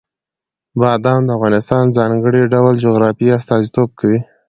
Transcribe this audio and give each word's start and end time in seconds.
بادام 0.79 1.21
د 1.25 1.29
افغانستان 1.37 1.83
د 1.87 1.91
ځانګړي 1.97 2.41
ډول 2.53 2.73
جغرافیې 2.85 3.35
استازیتوب 3.39 3.89
کوي. 3.99 4.19